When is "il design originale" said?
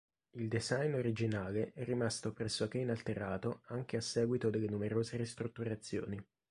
0.31-1.73